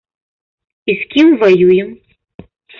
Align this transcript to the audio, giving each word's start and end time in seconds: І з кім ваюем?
І 0.91 0.95
з 1.03 1.05
кім 1.13 1.27
ваюем? 1.45 1.95